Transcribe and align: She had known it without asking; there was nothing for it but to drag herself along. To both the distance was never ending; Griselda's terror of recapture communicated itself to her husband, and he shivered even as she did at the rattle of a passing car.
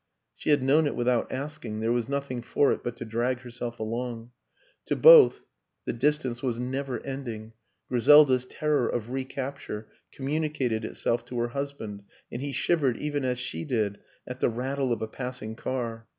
She 0.35 0.49
had 0.49 0.63
known 0.63 0.87
it 0.87 0.95
without 0.95 1.31
asking; 1.31 1.79
there 1.79 1.91
was 1.91 2.09
nothing 2.09 2.41
for 2.41 2.73
it 2.73 2.83
but 2.83 2.97
to 2.97 3.05
drag 3.05 3.41
herself 3.41 3.79
along. 3.79 4.31
To 4.87 4.95
both 4.95 5.41
the 5.85 5.93
distance 5.93 6.41
was 6.41 6.57
never 6.57 7.01
ending; 7.05 7.53
Griselda's 7.87 8.45
terror 8.45 8.89
of 8.89 9.11
recapture 9.11 9.89
communicated 10.11 10.83
itself 10.85 11.23
to 11.25 11.37
her 11.37 11.49
husband, 11.49 12.01
and 12.31 12.41
he 12.41 12.51
shivered 12.51 12.97
even 12.97 13.23
as 13.23 13.37
she 13.37 13.63
did 13.63 13.99
at 14.25 14.39
the 14.39 14.49
rattle 14.49 14.91
of 14.91 15.03
a 15.03 15.07
passing 15.07 15.55
car. 15.55 16.07